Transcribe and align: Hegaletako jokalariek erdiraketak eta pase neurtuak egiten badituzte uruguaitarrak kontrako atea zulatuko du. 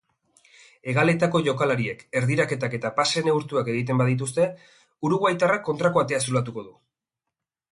Hegaletako 0.93 1.41
jokalariek 1.47 2.01
erdiraketak 2.21 2.77
eta 2.77 2.91
pase 3.01 3.23
neurtuak 3.27 3.69
egiten 3.75 4.01
badituzte 4.03 4.49
uruguaitarrak 5.11 5.65
kontrako 5.69 6.03
atea 6.07 6.23
zulatuko 6.29 6.69
du. 6.71 6.75